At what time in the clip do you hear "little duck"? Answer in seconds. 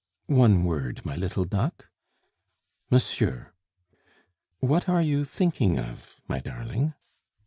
1.15-1.91